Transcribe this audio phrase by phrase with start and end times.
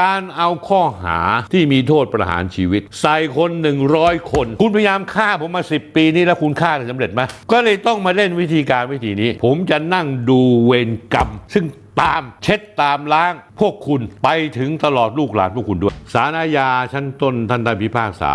[0.00, 1.18] การเอาข้อหา
[1.52, 3.50] ที่มีโทษประหารชีวิต ใส่คน
[3.90, 7.20] 100 คน คุณพยายามฆ่าผมมา 10 ปีนี้แล้วคุณฆ่าสำเร็จไหม
[7.52, 11.64] ก็เลยต้องมาเล่นวิธีการวิธีนี้ ผมจะนั่งดูเวรกรรม ซึ่ง
[12.00, 18.34] ตามเช็ดตามล้าง พวกคุณไปถึงตลอดลูกหลานพวกคุณด้วยสารอาญาชั้นต้นท่านได้พิพากษา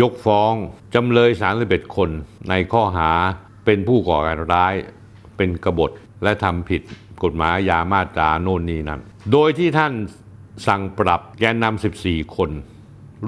[0.00, 0.52] ยกฟ้อง
[0.94, 1.30] จำเลย
[1.62, 2.10] 31คน
[2.48, 3.10] ในข้อหา
[3.64, 4.74] เป็นผู้ก่อการร้าย
[5.36, 5.90] เป็นกบฏ
[6.22, 6.82] และทำผิด
[7.22, 9.00] กฎหมายยามาตราโน่นนี่นั่น
[9.32, 9.92] โดยที่ท่าน
[10.66, 12.50] สั่งปรับแกนนำ14 คน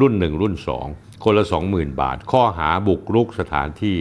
[0.01, 0.55] รุ่น 1 รุ่น
[0.89, 3.97] 2 คนละ 20,000 บาท ข้อหาบุกรุกสถานที่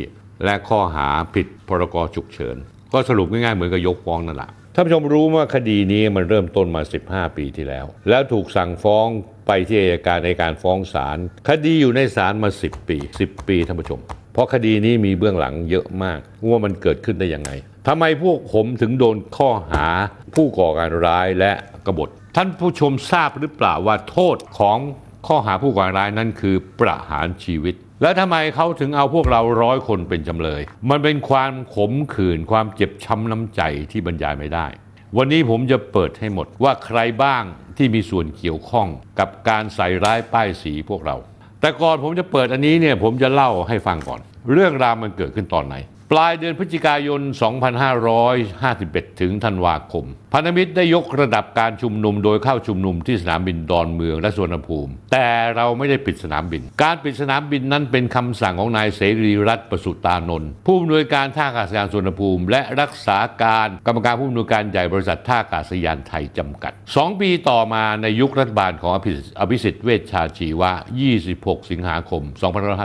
[0.45, 2.57] และข้อหาผิดพรกฉุกเฉิน
[2.93, 9.07] ก็สรุปง่ายๆ เหมือนกับยกฟ้องนั่นแหละท่านผู้ชมรู้ว่าคดีนี้มันเริ่มต้นมา 15 ปีที่แล้ว แล้วถูกสั่งฟ้อง
[9.47, 11.17] ไปที่อัยการในการฟ้องศาล
[11.49, 13.99] คดีอยู่ในศาลมา 10 ปี 10 ปีท่านผู้ชม
[14.33, 17.51] เพราะคดีนี้มีเบื้องหลังเยอะมากว่ามันเกิดขึ้นได้ยังไง
[17.87, 19.87] ทำไมพวกผมถึงโดนข้อหา
[20.35, 21.51] ผู้ก่อการร้ายและ
[21.85, 24.77] กบฏ ท่านผู้ชมทราบหรือเปล่าว่าโทษของ
[25.27, 34.67] ข้อหาผู้ก่อการร้ายนั้นคือประหารชีวิต แล้วทำไมเขาถึงเอาพวกเราร้อยคนเป็นจำเลย มันเป็นความขมขื่นความเจ็บช้ำน้ำใจที่บรรยายไม่ได้
[35.17, 37.43] วันนี้ผมจะเปิดให้หมดว่าใครบ้าง
[37.77, 38.87] ที่มีส่วนเกี่ยวข้อง
[39.19, 41.15] กับการใส่ร้ายป้ายสีพวกเรา
[41.61, 44.19] แต่ก่อนผมจะเปิดอันนี้เนี่ยผมจะเล่าให้ฟังก่อน
[44.51, 45.75] เรื่องราวมันเกิดขึ้นตอนไหน
[46.13, 47.21] ปลายเดือนพฤศจิกายน
[48.41, 68.99] 2551 ถึงธันวาคม พันธมิตรได้ยกระดับการชุมนุมโดยเข้าชุมนุมที่สนามบินดอนเมืองและสวนภูมิ แต่เราไม่ได้ปิดสนามบิน การปิดสนามบินนั้นเป็นคำสั่งของนายเสรีรัตน์ประสุตานนท์ผู้อำนวยการท่าอากาศยานสวนภูมิ และรักษาการกรรมการผู้อำนวยการใหญ่บริษัทท่าอากาศยานไทยจำกัด 2 ปีต่อมาในยุครัฐบาลของอ
[69.51, 70.71] ภิสิทธิ์เวชชาชีวะ
[71.21, 72.23] 26 สิงหาคม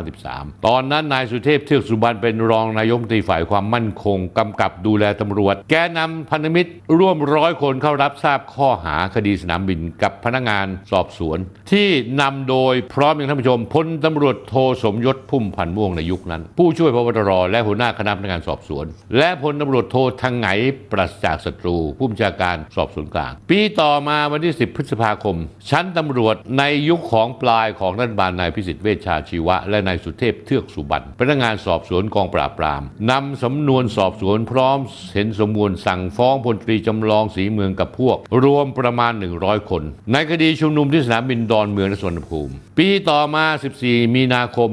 [0.02, 11.38] 2553 ตอนนั้นนายสุเทพเทือกสุบรรณเป็นรองนายกรัฐรีฝ่ายความมั่นคงกำกับดูแลตำรวจ แกนำพันธมิตรร่วมร้อยคนเข้ารับทราบข้อหาคดีสนามบินกับพนักงานสอบสวน
[11.72, 11.88] ที่
[12.20, 18.86] นำโดยพร้อมอย่างท่านผู้ชมพลตำรวจโทสมยศพุ่มพันม่วงในยุคนั้น ผู้ช่วยพบตรและหัวหน้าคณะพนักงานสอบสวน
[19.18, 20.48] และพลตำรวจโททางไหน
[20.92, 25.36] ปราศจากศัตรู ผู้บัญชาการสอบสวนกลาง ปีต่อมาวันที่ 10 พฤษภาคม
[25.70, 34.78] ชั้นตำรวจในยุคของปลายของรัฐบาลนายพิสิทธิ์เวชชาชีวะ และนายสุเทพเทือกสุบรรณพนักงานสอบสวนกองปราบปรามนำสำนวนสอบสวนพร้อม
[35.14, 39.82] เห็นสมบูรณ์สั่งฟ้องพลตรีจำลองศรีเมืองกับพวก รวมประมาณ 100 คน
[40.12, 43.44] ในคดีชุมนุมที่สนามบินดอนเมืองและสวนภูมิ ปีต่อมา
[43.80, 44.70] 14 มีนาคม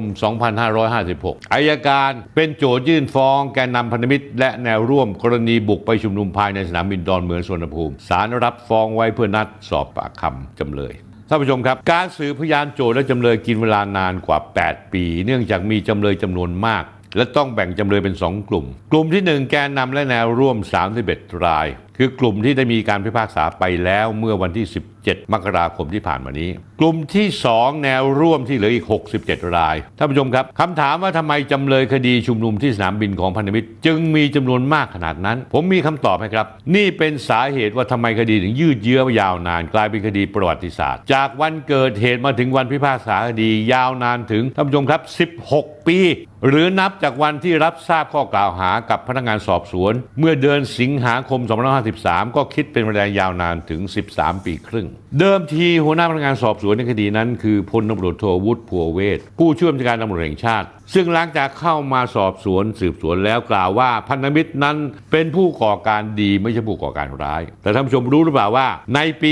[0.76, 10.94] 2556 อายการเป็นโจทยื่นฟ้องแกนนำพันธมิตร และแนวร่วมกรณีบุกไปชุมนุมภายในสนามบินดอนเมืองสวนภูมิศาลรับฟ้องไว้เพื่อนัดสอบปากคำจำเลย
[11.30, 16.86] ท่านผู้ชมครับ การสืบพยานโจทย์และจำเลยกินเวลานานกว่า 8 ปี เนื่องจากมีจำเลยจำนวนมาก
[17.16, 20.58] และต้องแบ่งจำเลยเป็น 2 กลุ่ม กลุ่มที่ 1 แกนนำและแนวร่วม
[21.02, 21.68] 31 ราย
[21.98, 24.66] คือกลุ่มที่ได้มีการพิพากษาไปแล้วเมื่อวันที่
[25.00, 28.86] 17 มกราคมที่ผ่านมานี้ กลุ่มที่ 2 แนวร่วมที่เหลืออีก
[29.20, 45.02] 67 ราย ท่านผู้ชมครับคำถามว่าทำไมจำเลยคดีชุมนุมที่สนามบินของพันธมิตร จึงมีจำนวนมากขนาดนั้น ผมมีคำตอบให้ครับ นี่เป็นสาเหตุว่าทำไมคดีถึงยืดเยื้อยาวนาน กลายเป็นคดีประวัติศาสตร์ จากวันเกิดเหตุมาถึงวันพิพากษาคดียาวนานถึงท่านผู้ชมครับ
[45.46, 46.00] 16 ปี
[46.48, 53.82] หรือนับจากวันที่รับทราบข้อกล่าวหากับพนักงานสอบสวน เมื่อเดือนสิงหาคม2 5 2553 ก็คิดเป็นเวลายาวนานถึง
[54.14, 54.88] 13 ปีครึ่ง
[55.20, 64.78] เดิมทีหัวหน้าพนักงานสอบสวนในคดีนั้น คือพลตำรวจโทวุฒิพัวเวศผู้ช่วยบัญชาการตำรวจแห่งชาติ ซึ่งหลังจากเข้ามาสอบสวนสืบสวนแล้วกล่าวว่าพันธมิตรนั้น
[65.12, 69.32] เป็นผู้ก่อการดีไม่ใช่ผู้ก่อการร้าย แต่ท่านผู้ชมรู้หรือเปล่าว่า ในปี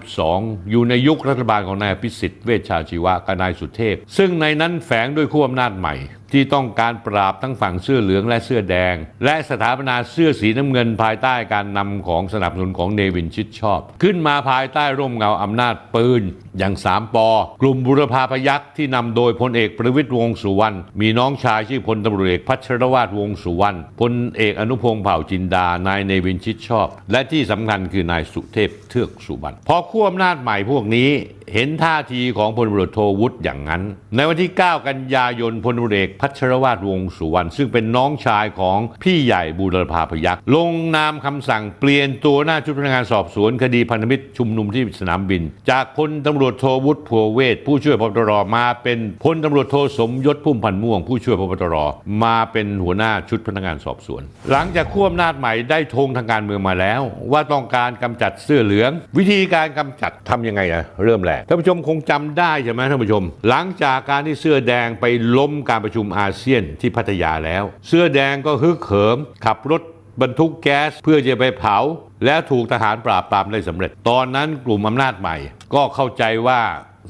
[0.00, 5.94] 2552 อยู่ในยุครัฐบาลของนายพิสิทธิ์เวชชาชีวะกับนายสุเทพ ซึ่งในนั้นแฝงด้วยขั้วอำนาจใหม่
[6.32, 8.94] ที่ต้องการปราบทั้งฝั่งเสื้อเหลืองและเสื้อแดง
[9.24, 16.22] และสถาปนาเสื้อสีน้ำเงินภายใต้การนำของสนับสนุนของเนวินชิดชอบ ขึ้นมาภายใต้ร่มเงาอำนาจปืน
[16.58, 17.28] อย่างสามปอ
[17.62, 31.10] กลุ่มบุรพาพยักษ์ที่นำโดยพลเอกประวิตยวงสุวรรณมีน้องชายชื่อพลตำรวจเอกพัชรวาทวงสุวรรณพลเอกอนุพงษ์เผ่าจินดา นายเนวินชิดชอบ และที่สำคัญคือนายสุเทพเทือกสุบรรณพอขั้วอำนาจใหม่พวกนี้
[31.52, 33.82] เห็นท่าทีของพลตำรวจโทวุฒิอย่างนั้น
[34.16, 51.76] ในวันที่ 9 กันยายนพลตำรวจเอกพัชรวาทวงสุวรรณซึ่งเป็นน้องชายของพี่ใหญ่บูรพาพยักษ์ลงนามคำสั่งเปลี่ยนตัวหน้าชุดพนักงานสอบสวนคดีพันธมิตรชุมนุมที่สนามบิน จากพลตำรวจโทวุฒิพัวเวศผู้ช่วยพบตรมาเป็นพลตำรวจโทสมยศพุ่มพันม่วง ผู้ช่วยพบตร
[52.24, 57.00] มาเป็นหัวหน้าชุดพนักงานสอบสวน หลังจากขั้วอำนาจใหม่ได้ธงทางการเมืองมาแล้ว
[57.32, 65.04] ว่าต้องการกำจัดเสื้อเหลือง วิธีการกำจัดทำยังไงอะเริ่มแรกท่านผู้ชมคงจำได้ใช่ไหมท่านผู้ชม หลังจากการที่เสื้อแดงไป
[65.38, 69.82] ล้มการประชุมอาเซียนที่พัทยาแล้ว เสื้อแดงก็ฮึกเหิม ขับรถ
[70.22, 71.78] บรรทุกแก๊สเพื่อจะไปเผา
[72.24, 75.36] แล้วถูกทหารปราบปรามได้สำเร็จ ตอนนั้นกลุ่มอำนาจใหม่
[75.74, 76.60] ก็เข้าใจว่า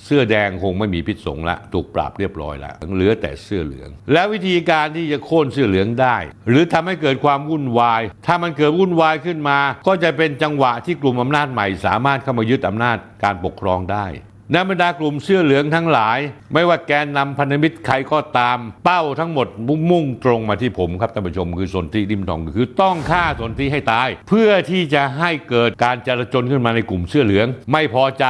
[0.04, 6.16] เสื้อแดงคงไม่มีพิษสงละถูกปราบเรียบร้อยแล้วเหลือแต่เสื้อเหลือง แล้ววิธีการที่จะโค่นเสื้อเหลืองได้
[6.48, 14.06] หรือทำให้เกิดความวุ่นวาย ถ้ามันเกิดวุ่นวายขึ้นมา ก็จะเป็นจังหวะที่กลุ่มอำนาจใหม่ สามารถเข้ามายึดอำนาจการปกครองได้
[14.52, 16.18] ในบรรดากลุ่มเสื้อเหลืองทั้งหลาย
[16.52, 28.24] ไม่ว่าแกนนำพันธมิตรใครก็ตาม เป้าทั้งหมดมุ่งมุ่งตรงมาที่ผมครับท่านผู้ชมคือสนธิริมทองคือต้องฆ่าสนธิให้ตาย เพื่อที่จะให้เกิดการจลาจลขึ้นมาในกลุ่มเสื้อเหลือง ไม่พอใจ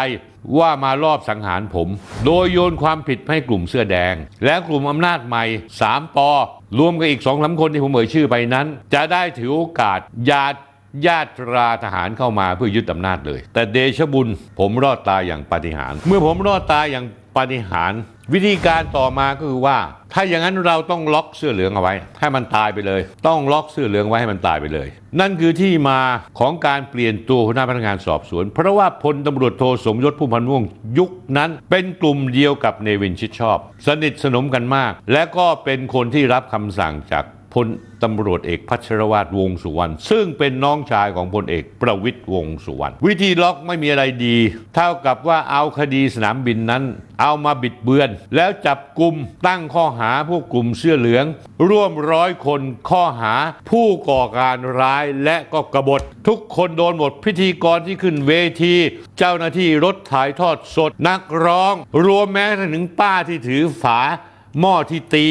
[0.59, 1.89] ว่ามารอบสังหารผม
[2.27, 4.15] โดยโยนความผิดให้กลุ่มเสื้อแดง
[4.45, 5.45] และกลุ่มอำนาจใหม่
[5.83, 6.31] 3ปอ
[6.79, 9.99] รวมกับอีกสองสามคนที่ผมเอ่ยชื่อไปนั้น จะได้ถือโอกาส
[10.31, 10.59] ญาติ
[11.06, 14.29] ญาตราทหารเข้ามาเพื่อยึดอำนาจเลย แต่เดชบุญ
[14.59, 17.05] ผมรอดตายอย่างปาฏิหาริย์เมื่อผมรอดตายอย่าง
[17.37, 18.01] ปาฏิหาริย์
[18.35, 19.79] วิธีการต่อมาก็คือว่า
[20.13, 24.89] ถ้าอย่างนั้นเราต้องล็อกเสื้อเหลืองเอาไว้ ให้มันตายไปเลย ต้องล็อกเสื้อเหลืองไว้ให้มันตายไปเลย
[25.21, 26.01] นั่นคือที่มา
[26.39, 30.65] ของการเปลี่ยนตัวหัวหน้าพนักงานสอบสวน เพราะว่าพลตำรวจโทสมยศผู้พันม่วง
[30.99, 37.25] ยุคนั้นเป็นกลุ่มเดียวกับเนวินชิดชอบ สนิทสนมกันมาก และก็เป็นคนที่รับคำสั่งจาก
[37.64, 37.66] ล
[38.02, 44.37] ตำรวจเอกพัชรวาทวงสุวรรณซึ่งเป็นน้องชายของพลเอกประวิตยวงสุวรรณวิธีล็อกไม่มีอะไรดี
[44.75, 46.82] เท่ากับว่าเอาคดีสนามบินนั้น
[47.20, 49.14] เอามาบิดเบือน แล้วจับกลุ่ม
[49.46, 51.25] ตั้งข้อหาพวกกลุ่มเสื้อเหลือง
[51.69, 52.60] ร่วมร้อยคน
[52.90, 53.34] ข้อหา
[53.70, 58.32] ผู้ก่อการร้ายและก็กบฏ ทุกคนโดนหมดพิธีกรที่ขึ้นเว
[58.62, 58.75] ที
[59.19, 61.75] เจ้าหน้าที่รถถ่ายทอดสดนักร้อง
[62.05, 64.00] รวมแม้กระทั่งถึงป้าที่ถือฝา
[64.60, 65.28] หม้อที่ตี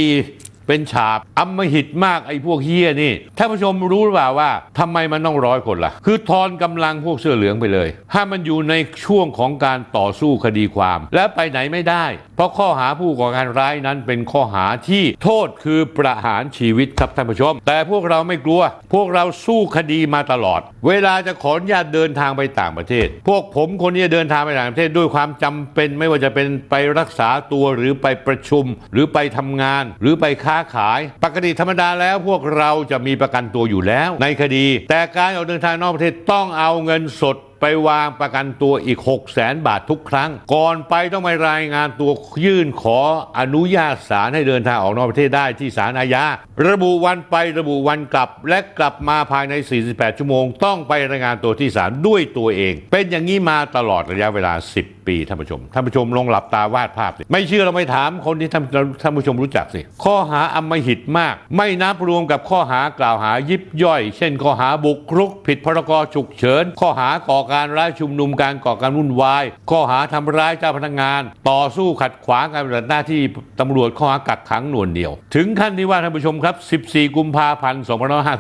[0.68, 8.74] เป็นฉาบอำมหิตมากไอ้พวกเฮียนี่ท่านผู้ชมรู้หรือเปล่าว่าทำไมมันต้องร้อยคนล่ะ คือทอนกำลังพวกเสื้อเหลืองไปเลยถ้ามันอยู่ใน
[9.06, 12.06] ช่วงของการต่อสู้คดีความ และไปไหนไม่ได้
[12.36, 18.62] เพราะข้อหาผู้ก่อการร้ายนั้นเป็นข้อหาที่โทษคือประหารชีวิตครับท่านผู้ชม แต่พวกเราไม่กลัว
[18.94, 42.12] พวกเราสู้คดีมาตลอด เวลาจะขออนุญาตเดินทางไปต่างประเทศ พวกผมคนนี้เดินทางไปต่างประเทศด้วยความจำเป็นไม่ว่าจะเป็นไปรักษาตัวหรือไปประชุม หรือไปทำงาน หรือไปค้าาขาย ปกติธรรมดาแล้วพวกเราจะมีประกันตัวอยู่แล้ว ในคดี แต่การออกเดินทางนอกประเทศต้องเอาเงินสด ไปวางประกันตัวอีก 6 0แสนบาททุกครั้ง ก่อนไปต้องไปรายงานตัว
[42.46, 43.00] ยื่นขอ
[43.40, 46.24] อนุญาตศาลให้เดินทางออกนอกประเทศได้ที่ศาลอาญา
[46.70, 49.54] ระบุวันไประบุวันกลับ และกลับมาภายใน
[49.88, 58.64] 48 ชั่วโมง ต้องไปรายงานตัวที่ศาลด้วยตัวเอง เป็นอย่างนี้มาตลอดระยะเวลา 10 ปีท่านผู้ชมท่านผู้ชมลองหลับตาวาดภาพสิไม่เชื่อเราไปถามคนที่ท่าน
[59.02, 73.22] ท่านผู้ชมรู้จักสิข้อหาอำมหิตมาก ไม่นับรวมกับข้อหากล่าวหายิบย่อย เช่นข้อหาบุกรุก ผิดพรกฉุกเฉินข้อหาก่อการร้ายชุมนุมการก่อการวุ่นวาย ข้อหาทำร้ายเจ้าพนักงาน ต่อสู้ขัดขวางการปฏิบัติหน้าที่
[73.60, 77.84] ตำรวจข้อหากักขังหน่วงเหนียว ถึงขั้นที่ว่าท่านผู้ชมครับ 14 กุมภาพันธ์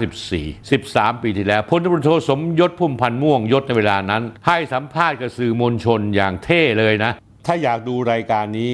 [0.07, 7.12] 2554 13 ปีที่แล้วพลตำรวจโทสมยศพุ่มพันธ์ม่วงยศในเวลานั้น ให้สัมภาษณ์กับสื่อมวลชนอย่างเท่เลยนะ
[7.45, 8.71] ถ้าอยากดูรายการนี้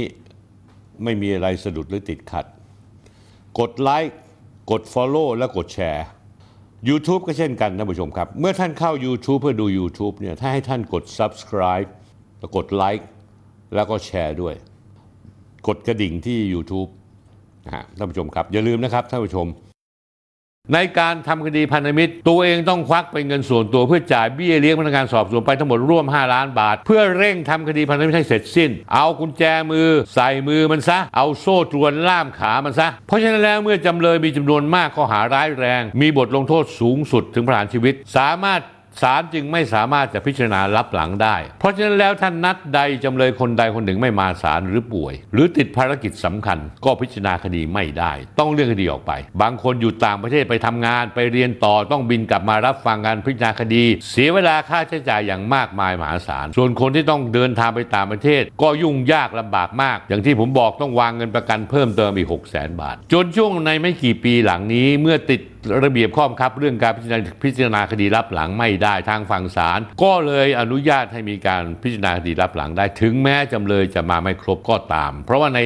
[1.03, 2.45] ไม่มีอะไรสะดุดหรือติดขัด
[3.59, 4.17] กดไลค์
[4.71, 6.05] กด Follow และกดแชร์
[6.89, 11.89] YouTube ก็เช่นกันท่านผู้ชมครับ เมื่อท่านเข้า YouTube เพื่อดู YouTube เนี่ยถ้าให้ท่านกด subscribe
[12.55, 13.07] กดไลค์
[13.75, 14.55] แล้วก็แชร์ด้วย
[15.67, 16.89] กดกระดิ่งที่ YouTube
[17.65, 19.47] นะฮะท่านผู้ชมครับ อย่าลืมนะครับท่านผู้ชม
[20.73, 38.61] ในการทำคดีพันธมิตร ตัวเองต้องควักเป็นเงินส่วนตัวเพื่อจ่ายเบี้ยเลี้ยงพนักงานสอบสวนไปทั้งหมดร่วม 5 ล้านบาท เพื่อเร่งทำคดีพันธมิตรให้เสร็จสิ้น เอากุญแจมือ ใส่มือมันซะ เอาโซ่ตรวนล่ามขามันซะ เพราะฉะนั้นแล้วเมื่อจำเลยมีจำนวนมากข้อหาร้ายแรง มีบทลงโทษสูงสุดถึงประหารชีวิต สามารถ
[39.01, 62.81] ศาลจึงไม่สามารถจะพิจารณารับหลังได้ เพราะฉะนั้นแล้วท่านนัดใดจำเลยคนใดคนหนึ่งไม่มาศาลหรือป่วย หรือติดภารกิจสำคัญ ก็พิจารณาคดีไม่ได้ ต้องเลื่อนคดีออกไป บางคนอยู่ต่างประเทศไปทำงานไปเรียนต่อต้องบินกลับมารับฟังการพิจารณาคดี เสียเวลาค่าใช้จ่ายอย่างมากมายมหาศาลส่วนคนที่ต้องเดินทางไปต่างประเทศ ก็ยุ่งยากลำบากมาก อย่างที่ผมบอกต้องวางเงินประกันเพิ่มเติมอีก 6 0 0 0 0 0
[62.81, 65.41] บาท จนช่วงในไม่กี่ปีหลังนี้เมื่อติด
[65.85, 75.59] ระเบียบข้อบังคับเรื่องการพิจารณาพิจารณาคดีรับหลังไม่ได้ทางฝั่งศาลก็เลยอนุญาตให้มีการพิจารณาคดีรับหลังได้ ถึงแม้จำเลยจะมาไม่ครบก็ตาม เพราะว่าใน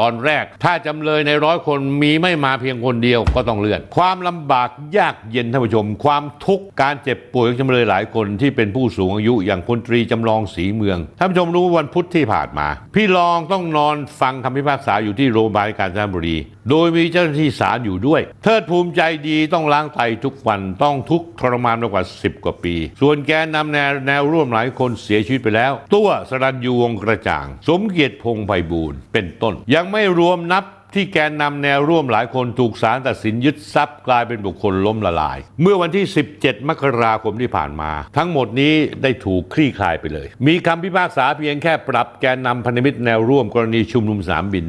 [0.00, 16.36] ตอนแรก ถ้าจำเลยในร้อยคนมีไม่มาเพียงคนเดียวก็ต้องเลื่อน ความลำบากยากเย็นท่านผู้ชม ความทุกข์การเจ็บป่วยของจำเลยหลายคนที่เป็นผู้สูงอายุอย่างพลตรีจำลองศรีเมืองท่านผู้ชมรู้ว่าวันพุธที่ผ่านมา พี่รองต้องนอนฟังคำพิพากษาอยู่ที่โรงพยาบาลกาญจนบุรี
[16.70, 30.64] โดยมีเจ้าหน้าที่ศาลอยู่ด้วย เทิดภูมิใจดีต้องล้างไตทุกวันต้องทุกข์ทรมานมากว่า 10 กว่าปี ส่วนแกนนำแนวแนวร่วมหลายคนเสียชีวิตไปแล้ว ตัวสรัญยูวงกระจ่าง สมเกียรติพงษ์ไพบูลย์เป็นต้นยังไม่รวมนับ
[30.94, 36.04] ที่แกนนำแนวร่วมหลายคนถูกศาลตัดสินยึดทรัพย์กลายเป็นบุคคลล้มละลาย เมื่อวันที่
[36.36, 44.66] 17 มกราคมที่ผ่านมา ทั้งหมดนี้ได้ถูกคลี่คลายไปเลย มีคำพิพากษาเพียงแค่ปรับแกนนำพันธมิตรแนวร่วมกรณีชุมนุมสนามบิน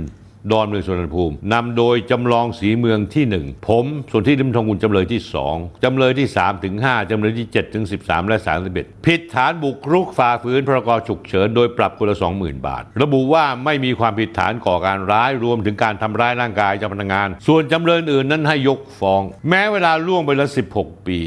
[0.51, 5.21] ดอนเมืองสุวรรณภูมินำโดยจำลองสีเมืองที่ 1 ผมส่วนที่ริมทองกุลจำเลยที่
[5.53, 8.37] 2จำเลยที่ 3 ถึง 5จำเลยที่ 7 ถึง 13 และ
[8.71, 21.17] 31ผิดฐานบุกรุกฝ่าฝืนพรกฉุกเฉินโดยปรับคนละ 20,000 บาท ระบุว่าไม่มีความผิดฐานก่อการร้ายรวมถึงการทำร้ายร่างกายเจ้าพนักงาน ส่วนจำเลยอื่นนั้นให้ยกฟ้อง แม้เวลาล่วงไปแล้ว16 ปี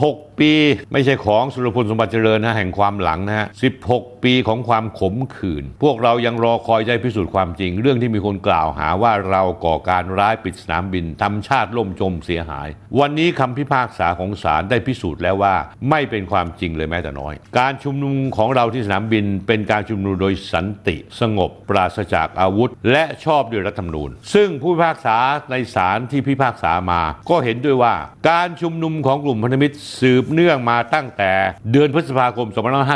[0.00, 0.52] 16 ปี
[0.92, 3.46] ไม่ใช่ของสุรพลสมบัติเจริญนะแห่งความหลังนะฮะ
[3.84, 15.54] 16 ปีของความขมขื่น พวกเรายังรอคอยใจพิสูจน์ความจริง เรื่องที่มีคนกล่าวหาว่าเราก่อการร้ายปิดสนามบินทำชาติล่มจมเสียหาย วันนี้คำพิพากษาของศาลได้พิสูจน์แล้วว่า
[15.90, 25.16] ไม่เป็นความจริงเลยแม้แต่น้อย การชุมนุมของเราที่สนามบินเป็นการชุมนุมโดยสันติ สงบ ปราศจากอาวุธ และชอบด้วยรัฐธรรมนูญ ซึ่งผู้พิพากษา
[25.50, 27.94] ในศาลที่พิพากษามา ก็เห็นด้วยว่า
[28.30, 31.32] การชุมนุมของกลุ่มพันธมิตรสืบเนื่องมาตั้งแต่
[31.72, 32.48] เดือนพฤษภาคม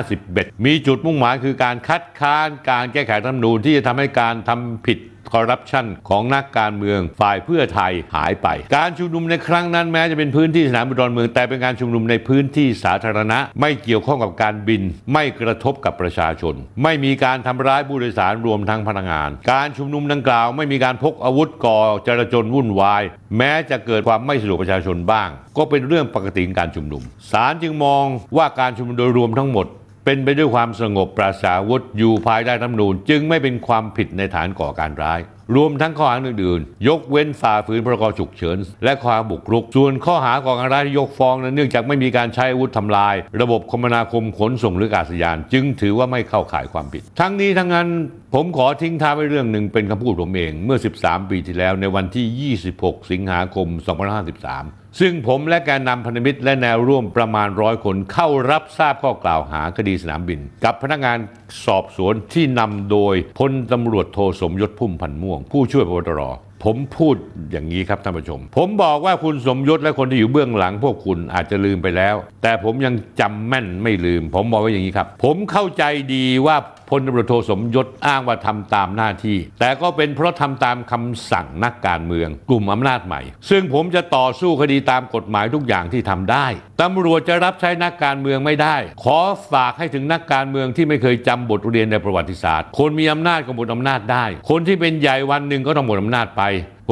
[0.08, 4.98] 2551 มีจุดมุ่งหมายคือการคัดค้านการแก้ไขรัฐธรรมนูญที่จะทำให้การทำผิด
[5.32, 14.82] คอร์รัปชันของนักการเมืองฝ่ายเพื่อไทยหายไป การชุมนุมในครั้งนั้นแม้จะเป็นพื้นที่สนามบินดอนเมืองแต่เป็นการชุมนุมในพื้นที่สาธารณะ ไม่เกี่ยวข้องกับการบิน
[15.12, 23.02] ไม่กระทบกับประชาชน ไม่มีการทำร้ายผู้โดยสารรวมทั้งพนักงาน การชุมนุมดังกล่าว ไม่มีการพกอาวุธก่อจราจนวุ่นวาย
[23.36, 28.04] แม้จะเกิดความไม่สะดวกประชาชนบ้าง ก็เป็นเรื่องปกติของการชุมนุมศาลจึงมอง
[28.36, 29.66] ว่าการชุมนุมโดยรวมทั้งหมด
[30.04, 35.20] เป็นไปด้วยความสงบปราศจากอาวุธอยู่ภายใต้รัฐธรรมนูญจึงไม่เป็นความผิดในฐานก่อการร้าย
[35.56, 47.88] รวมทั้งข้อหาอื่นๆ ยกเว้นฝ่าฝืนพรกฉุกเฉิน และความบุกรุก ส่วนข้อหาก่อการร้ายที่ยกฟ้องนั้นเนื่องจากไม่มีการใช้อาวุธทำลาย ระบบคมนาคมขนส่งหรืออากาศยาน จึงถือว่าไม่เข้าข่ายความผิด ทั้งนี้ทั้งนั้น
[48.34, 61.18] ผมขอทิ้งท้ายไว้เรื่องหนึ่งเป็นคำพูดผมเองเมื่อ 13 ปีที่แล้วในวันที่ 26 สิงหาคม 2553ซึ่งผมและแกนนำพันธมิตรและแนวร่วมประมาณร้อยคนเข้ารับทราบข้อกล่าวหาคดีสนามบิน กับพนักงาน
[61.66, 66.22] สอบสวนที่นำโดยพลตำรวจโทสมยศพุ่มพันม่วงผู้ช่วยพบตร
[66.64, 67.16] ผมพูด
[67.50, 76.56] อย่างนี้ครับท่านผู้ชม ผมบอกว่าคุณสมยศและคนที่อยู่เบื้องหลังพวกคุณอาจจะลืมไปแล้ว แต่ผมยังจำแม่นไม่ลืม ผมบอกว่าอย่างนี้ครับ ผมเข้าใจดีว่า
[76.90, 83.20] พลตำรวจโทสมยศอ้างว่าทำตามหน้าที่ แต่ก็เป็นเพราะทำตามคำสั่งนักการเมือง กลุ่มอำนาจใหม่
[83.50, 86.46] ซึ่งผมจะต่อสู้คดีตามกฎหมายทุกอย่างที่ทำได้
[86.82, 89.18] ตำรวจจะรับใช้นักการเมืองไม่ได้ ขอ
[89.52, 96.42] ฝากให้ถึงนักการเมืองที่ไม่เคยจำบทเรียนในประวัติศาสตร์ คนมีอำนาจก็หมดอำนาจได้ คนที่เป็นใหญ่วันหนึ่งก็ต้องหมดอำนาจไป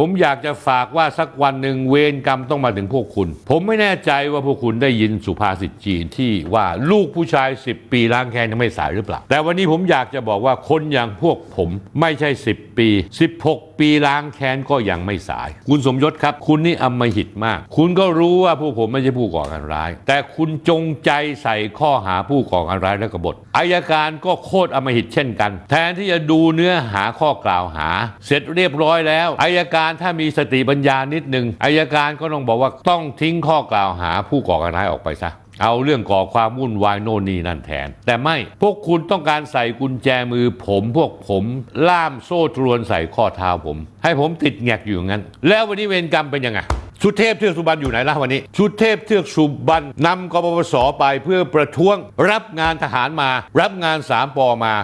[0.00, 11.68] ผมอยากจะฝากว่าสักวันหนึ่งเวรกรรมต้องมาถึงพวกคุณ ผมไม่แน่ใจว่าพวกคุณได้ยินสุภาษิตจีนที่ว่าลูกผู้ชาย 10 ปีล้างแค้นยังไม่สายหรือเปล่า แต่วันนี้ผมอยากจะบอกว่าคนอย่างพวกผม
[12.00, 12.88] ไม่ใช่ 10 ปี
[13.34, 21.10] 16 ปีล้างแค้นก็ยังไม่สาย คุณสมยศครับ คุณนี่อำมหิตมาก คุณก็รู้ว่าพวกผมไม่ใช่ผู้ก่อการร้าย แต่คุณจงใจ
[21.42, 27.88] ใส่ข้อหาผู้ก่อการร้ายและกบฏอายการก็โคตรอำมหิตเช่นกัน แทนที่จะดูเนื้อหาข้อกล่าวหา
[28.26, 35.30] เสร็จเรียบร้อยแล้วอายการการถ้ามีสติปัญญานิดนึงอายการก็ต้องบอกว่าต้องทิ้งข้อกล่าวหาผู้ก่อการร้ายออกไปซะ
[35.62, 41.44] เอาเรื่องก่อความวุ่นวายโน่นนี่นั่นแทน แต่ไม่พวกคุณต้องการใส่กุญแจมือผมพวกผม
[41.88, 46.60] ล่ามโซ่ตรวนใส่ข้อเท้าผม ให้ผมติดแงกอยู่งั้น แล้ววันนี้เวรกรรมเป็นยังไง
[47.02, 51.96] ชุดเทพเทือกสุบรรณอยู่ไหนล่ะวันนี้ชุดเทพเทือกสุบรรณนำกปปสไปเพื่อประท้วง
[52.30, 53.30] รับงานทหารมา
[53.60, 54.74] รับงานสามปอมา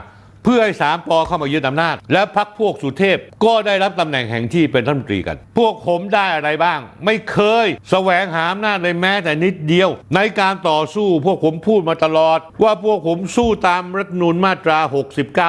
[0.45, 14.79] เพื่อให้สามปอเข้ามายึดอำนาจ และพักพวกสุเทพก็ได้รับตำแหน่งแห่งที่เป็นรัฐมนตรีกัน พวกผมได้อะไรบ้าง ไม่เคยแสวงหาอำนาจเลยแม้แต่นิดเดียว ในการต่อสู้พวกผมพูดมาตลอด ว่าพวกผมสู้ตามรัฐธรรมนูญมาตรา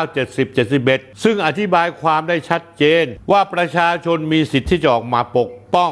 [0.04, 5.92] 69 70 71 ซึ่งอธิบายความได้ชัดเจน ว่าประชาชนมีสิทธิ์ที่จะออกมาปกป้อง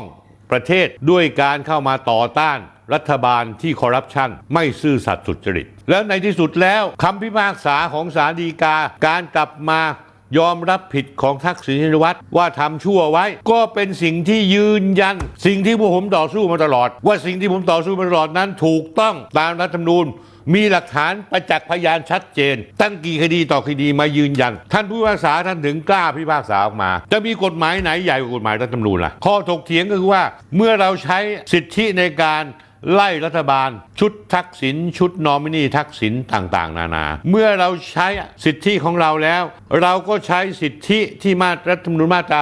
[0.51, 2.60] ประเทศด้วยการเข้ามาต่อต้าน
[2.94, 8.75] รัฐบาลที่คอร์รัปชันไม่ซื่อสัตย์สุจริต แล้วในที่สุดแล้วคำพิพากษาของศาลฎีกา
[9.08, 9.82] การกลับมา
[10.38, 20.06] ยอมรับผิดของทักษิณชินวัตรว่าทำชั่วไว้ ก็เป็นสิ่งที่ยืนยัน สิ่งที่พวกผมต่อสู้มาตลอด ว่าสิ่งที่ผมต่อสู้มาตลอดนั้นถูกต้องตามรัฐธรรมนูญ
[20.54, 30.24] มีหลักฐานประจักษ์พยานชัดเจน ตั้งกี่คดีต่อคดีมายืนยัน ท่านผู้พิพากษาท่านถึงกล้าพิพากษาออกมา จะมีกฎหมายไหนใหญ่กว่ากฎหมายรัฐธรรมนูญล่ะข้อถกเถียงก็คือว่า
[30.56, 31.20] เมื่อเราใช้
[31.54, 32.44] สิทธิในการ
[32.92, 38.08] ไล่รัฐบาล ชุดทักษิณชุดนอมินีทักษิณต่าง ๆ นานา เมื่อเราใช้
[38.46, 39.44] สิทธิของเราแล้ว
[39.82, 42.39] เราก็ใช้สิทธิที่มารัฐธรรมนูญมาตรา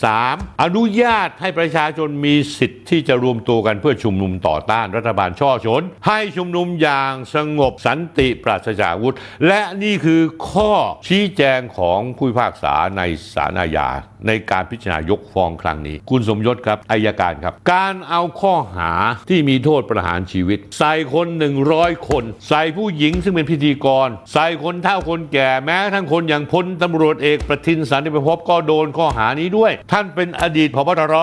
[0.00, 9.14] 63 อนุญาตให้ประชาชนมีสิทธิที่จะรวมตัวกันเพื่อชุมนุมต่อต้านรัฐบาลช่อชน ให้ชุมนุมอย่างสงบสันติปราศจากอาวุธ
[9.46, 10.72] และนี่คือข้อ
[11.08, 13.02] ชี้แจงของผู้พิพากษาใน
[13.34, 13.88] ศาลอาญา
[14.28, 18.92] ในการพิจารณายกฟ้องครั้งนี้ คุณสมยศครับอายการครับ การเอาข้อหา
[19.30, 21.26] ที่มีโทษประหารชีวิต ใส่คน
[21.68, 31.14] 100 คน ใส่ผู้หญิงซึ่งเป็นพิธีกร ใส่คนเฒ่าคนแก่แม้ทั้งคนอย่างพลตำรวจเอกประทินสันติประพบก็โดนข้อหานี้ด้วย ท่านเป็นอดีตพบตร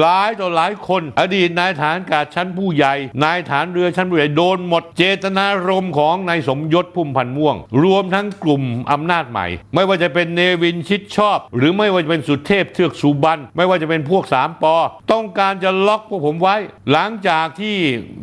[0.00, 14.74] หลายต่อหลายคน อดีตนายฐานกาชั้นผู้ใหญ่ นายฐานเรือชั้นผู้ใหญ่โดนหมดเจตนารมณ์ของนายสมยศพุ่มพันธ์ม่วง รวมทั้งกลุ่มอำนาจใหม่ ไม่ว่าจะเป็นเนวินชิดชอบ หรือไม่ว่าจะเป็นสุเทพเทือกสุบันไม่ว่าจะเป็นพวกสามปอ
[15.12, 16.56] ต้องการจะล็อกพวกผมไว้
[16.92, 17.76] หลังจากที่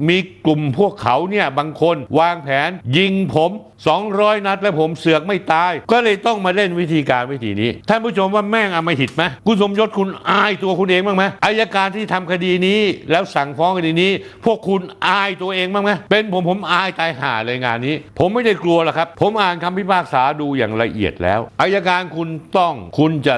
[0.08, 3.52] มีกลุ่มพวกเขาเนี่ยบางคนวางแผนยิงผม
[3.86, 12.80] 200 นัดและผมเสือกไม่ตาย ก็เลยต้องมาเล่นวิธีการวิธีนี้ ท่านผู้ชมว่าแม่งอำมหิตไหมคุณสมยศคุณอายตัวคุณเองบ้างไหมอายการที่ทำคดีนี้
[13.12, 14.12] แล้วสั่งฟ้องคดีนี้
[14.46, 23.36] พวกคุณอายตัวเองบ้างไหมเป็นผมผมอายตายห่าเลยงานนี้ ผมไม่ได้กลัวหรอกครับ ผมอ่านคำพิพากษาดูอย่างละเอียดแล้วอายการคุณต้องคุณจะ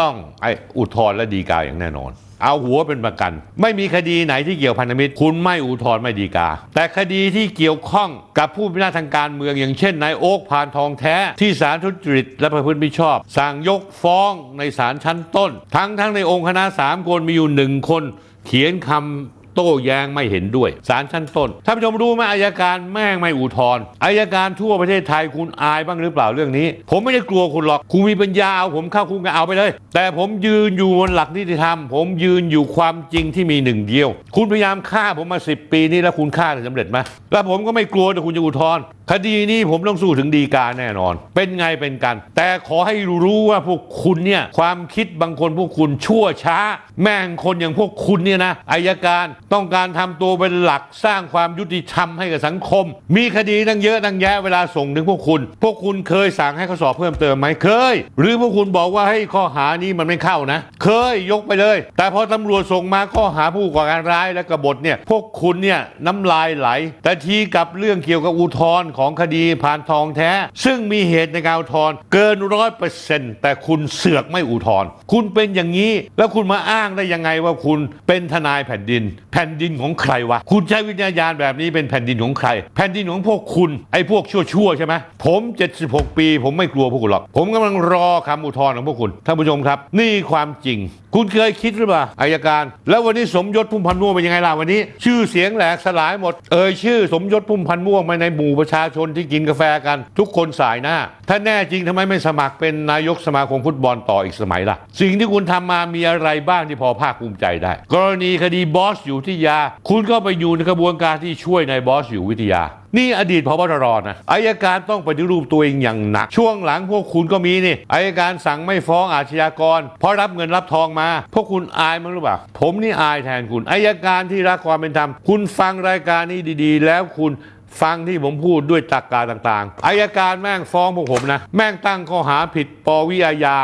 [0.00, 0.46] ต้องไอ
[0.78, 2.12] อุทธรณ์และดีกาอย่างแน่นอน
[2.44, 18.02] เอาหัวเป็นประกัน ไม่มีคดีไหนที่เกี่ยวพันธมิตร คุณไม่อุทธรณ์ไม่ดีกา แต่คดีที่เกี่ยวข้องกับผู้พิพากษาทางการเมืองอย่างเช่นนายโอ๊กพานทองแท้ที่ศาลทุจริตและประพฤติมิชอบ สั่งยกฟ้องในศาลชั้นต้น ทั้งทั้งในองค์คณะสามคนมีอยู่หนึ่งคน
[18.46, 36.98] เขียนคำ โต้แย้งไม่เห็นด้วยศาลชั้นต้นท่านผู้ชมรู้ไหมอายการแม่งไม่อุทธรณ์อายการทั่วประเทศไทยคุณอายบ้างหรือเปล่าเรื่องนี้ ผมไม่ได้กลัวคุณหรอกคุณมีปัญญาเอาผมเข้าคุกก็เอาไปเลย แต่ผมยืนอยู่บนหลักนิติธรรม ผมยืนอยู่ความจริงที่มีหนึ่งเดียว คุณพยายามฆ่าผมมาสิปีนี้แล้วคุณฆ่าได้สำเร็จไหม
[37.32, 46.58] แล้วผมก็ไม่กลัวแต่คุณจะอุทธรณ์คดีนี้ผมต้องสู้ถึงดีกาแน่นอน เป็นไงเป็นกัน แต่ขอให้รู้ว่าพวกคุณเนี่ยความคิดบางคนพวกคุณชั่วช้า
[47.02, 52.84] แม่งคนอย่างพวกคุณเนี่ยนะอายการ ต้องการทำตัวเป็นหลักสร้างความยุติธรรมให้กับสังคม
[53.16, 66.68] มีคดีตั้งเยอะตั้งแยะเวลาส่งถึงพวกคุณ พวกคุณเคยสั่งให้เขาสอบเพิ่มเติมไหมเคย หรือพวกคุณบอกว่าให้ข้อหานี้มันไม่เข้านะ เคยยกไปเลย แต่พอตำรวจส่งมาข้อหาผู้ก่อการร้ายและกบฏเนี่ยพวกคุณเนี่ยน้ำลายไหล
[67.04, 70.32] แต่ทีกับเรื่องเกี่ยวกับอุทธรณ์ของคดีผ่านทองแท้
[70.64, 85.40] ซึ่งมีเหตุในการอุทธรณ์เกินร้อยเปอร์เซ็นต์แต่คุณเสือกไม่อุทธรณ์คุณเป็นอย่างนี้แล้วคุณมาอ้างได้ยังไงว่าคุณเป็นทนายแผ่นดินแผ่นดินของใครวะ คุณใช้วิญญาณแบบนี้เป็นแผ่นดินของใคร แผ่นดินของพวกคุณ ไอ้พวกชั่วๆใช่ไหมผม
[85.80, 90.78] 76 ปี ผมไม่กลัวพวกคุณหรอก ผมกำลังรอคำอุทธรณ์ของพวกคุณ ท่านผู้ชมครับ นี่ความจริง
[91.16, 100.96] คุณเคยคิดหรือเปล่าอายการ แล้ววันนี้สมยศพุ่มพันธ์ม่วงเป็นยังไงล่ะวันนี้ ชื่อเสียงแหลกสลายหมด เอ่ยชื่อสมยศพุ่มพันธ์ม่วงมาในหมู่ประชาชนที่กินกาแฟกัน ทุกคนสายหน้า
[101.28, 112.62] ถ้าแน่จริงทำไมไม่สมัครเป็นนายกสมาคมฟุตบอลต่ออีกสมัยล่ะ สิ่งที่คุณทำมามีอะไรบ้างที่พอภาคภูมิใจได้ กรณีคดีบอสอยู่ที่ยา คุณก็ไปอยู่ในกระบวนการที่ช่วยนายบอสอยู่วิทยา
[112.96, 127.32] นี่อดีตพบตรนะอายการต้องปฏิรูปตัวเองอย่างหนัก ช่วงหลังพวกคุณก็มีนี่อายการสั่งไม่ฟ้องอาชญากร เพราะรับเงินรับทองมา พวกคุณอายมั้งหรือเปล่า ผมนี่อายแทนคุณอายการที่รักความเป็นธรรม คุณฟังรายการนี้ดี ๆ แล้วคุณ
[127.80, 133.56] ฟังที่ผมพูดด้วยตรรกกาต่างๆอายการแม่งฟ้องพวกผมนะ แม่งตั้งข้อหาผิดปวิอาญา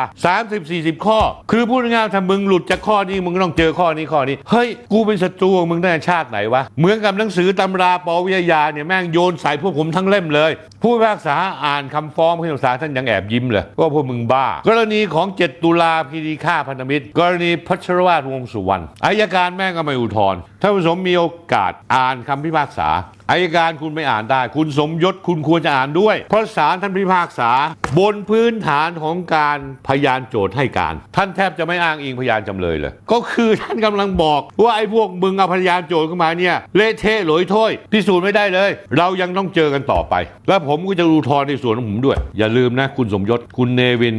[0.48, 1.18] 30-40 ข้อ
[1.50, 22.88] คือพูดง่ายๆถ้ามึงหลุดจากข้อนี้มึงต้องเจอข้อนี้ข้อนี้ เฮ้ย กูเป็นศัตรูมึงตั้ชาติไหนวะ เหมือนกับหนังสือตำราปวิอาญาเนี่ยแม่งโยนใส่พวกผมทั้งเล่มเลย ผู้พิพากษาอ่านคำฟ้องผู้พิพากษาท่านยังแอบยิ้มเลยว่าพวกมึงบ้า กรณีของ 7 ตุลาพีดีฆ่าพันธมิตร กรณีพัชรวาทวงสุวรรณอายการแม่งก็ไม่อุทธรณ์ท่านผู้ชมมีโอกาสอ่านคำพิพากษา
[23.30, 27.50] อายการคุณไม่อ่านได้ คุณสมยศคุณควรจะอ่านด้วย เพราะศาลท่านพิพากษา
[27.98, 40.14] บนพื้นฐานของการพยานโจทย์ให้การ ท่านแทบจะไม่อ้างอิงพยานจำเลยเลย ก็คือท่านกำลังบอกว่าไอ้พวกมึงเอาพยานโจทย์เข้ามาเนี่ยเละเทะหลอยถ้วยพิสูจน์ไม่ได้เลย เรายังต้องเจอกันต่อไป
[40.48, 44.16] แล้วผมก็จะรูทอนในส่วนของผมด้วย อย่าลืมนะ คุณสมยศคุณเนวิน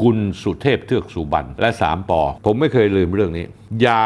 [0.00, 3.44] คุณสุเทพเทือกสุบรรณและสามปอผมไม่เคยลืมเรื่องนี้
[3.82, 4.02] อย่า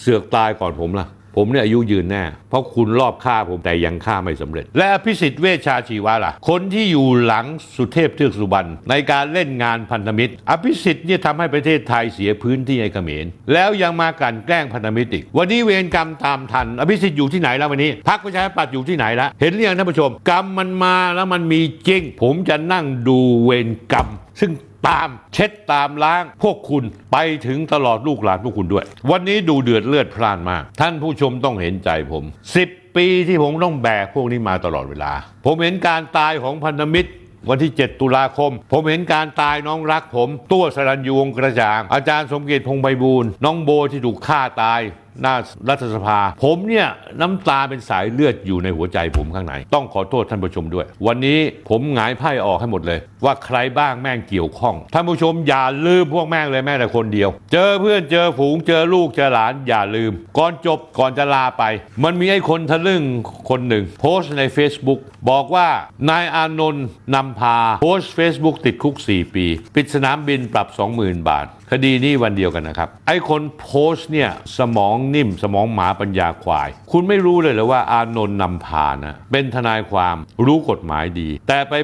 [0.00, 1.06] เสือกตายก่อนผมล่ะ
[1.38, 7.46] ผมเนี่ยอายุยืนแน่ เพราะคุณรอบฆ่าผมแต่ยังฆ่าไม่สำเร็จ และอภิสิทธิ์เวชชาชีวะล่ะ คนที่อยู่หลัง
[7.76, 24.08] สุเทพเทือกสุบรรณในการเล่นงานพันธมิตร อภิสิทธิ์เนี่ยทำให้ประเทศไทยเสียพื้นที่ให้เขมร แล้วยังมากันแกล้งพันธมิตรอีก วันนี้เวรกรรมตามทัน อภิสิทธิ์อยู่ที่ไหนแล้ววันนี้พรรคประชาธิปัตย์อยู่ที่ไหนแล้วเห็นหรือยังท่านผู้ชม กรรมมันมาแล้วมันมีจริง ผมจะนั่งดูเวรกรรม
[24.40, 24.50] ซึ่ง
[24.88, 32.24] ตามเช็ดตามล้างพวกคุณไปถึงตลอดลูกหลานพวกคุณด้วย วันนี้ดูเดือดเลือดพล่านมาก ท่านผู้ชมต้องเห็นใจผม
[32.60, 35.12] 10 ปีที่ผมต้องแบกพวกนี้มาตลอดเวลา
[35.46, 37.10] ผมเห็นการตายของพันธมิตร
[37.50, 44.80] วันที่ 7 ตุลาคม ผมเห็นการตายน้องรักผม ตัวสรัญยูวงกระจ่าง อาจารย์สมเกียรติพงไพบูลน้องโบที่ถูกฆ่าตาย
[45.22, 45.34] หน้า
[45.68, 46.88] รัฐสภา ผมเนี่ย
[47.20, 61.64] น้ำตาเป็นสายเลือดอยู่ในหัวใจผมข้างใน ต้องขอโทษท่านผู้ชมด้วย วันนี้ผมหงายไพ่ออกให้หมดเลย ว่าใครบ้างแม่งเกี่ยวข้อง ท่านผู้ชมอย่าลืมพวกแม่งเลยแม้แต่คนเดียว เจอเพื่อนเจอฝูงเจอลูกเจอหลานอย่าลืม ก่อนจบก่อนจะลาไป
[62.04, 63.02] มันมีไอ้คนทะลึ่ง
[63.50, 65.00] คนหนึ่ง โพสต์ใน Facebook
[65.30, 65.68] บอกว่า
[66.10, 70.66] นายอานนท์นำพาโพสต์ Facebook ติดคุก 4 ปี ปิดสนามบินปรับ
[70.98, 81.74] 20,000 บาท คดีนี้วันเดียวกันนะครับ ไอ้คนโพสต์เนี่ยสมองนิ่ม สมองหมาปัญญาควาย คุณไม่รู้เลยเหรอว่าอานนท์นำพานะ เป็นทนายความรู้กฎหมายดี แต่ไป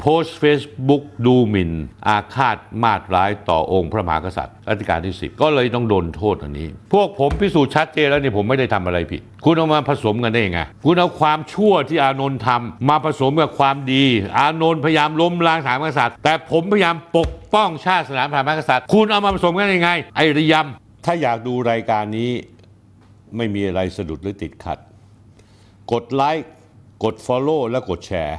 [0.00, 1.72] โพสต์ Facebook ดูหมิ่น
[2.08, 14.04] อาฆาตมาตร้ายต่อองค์พระมหากษัตริย์รัชกาลที่ 10 ก็เลยต้องโดนโทษอันนี้ พวกผมพิสูจน์ชัดเจนแล้วนี่ผมไม่ได้ทำอะไรผิด คุณเอามาผสมกันได้ยังไง คุณเอาความชั่วที่อานนท์ทำมาผสมกับความดี
[14.38, 22.30] อานนท์พยายามล้มล้างสถาบันกษัตริย์ แต่ผมพยายามปกป้องชาติสถาบันกษัตริย์ คุณเอามาผสมกันยังไง ไอระยำถ้าอยากดูรายการนี้
[23.36, 24.78] ไม่มีอะไรสะดุดหรือติดขัด
[25.92, 26.48] กดไลค์
[27.04, 28.38] กด Follow และกดแชร์